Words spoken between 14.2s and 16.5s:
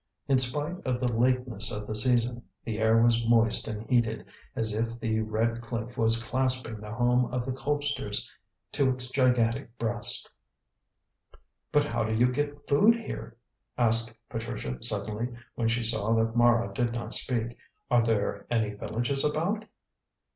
Patricia suddenly, when she saw that